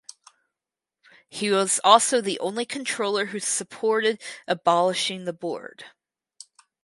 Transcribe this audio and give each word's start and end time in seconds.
He 1.29 1.51
was 1.51 1.79
also 1.83 2.21
the 2.21 2.39
only 2.39 2.65
controller 2.65 3.27
who 3.27 3.39
supported 3.39 4.19
abolishing 4.47 5.25
the 5.25 5.31
board. 5.33 5.85